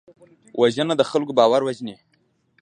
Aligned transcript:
وژنه 0.59 0.93
د 0.97 1.01
خلکو 1.11 1.33
باور 1.39 1.61
وژني 1.63 1.95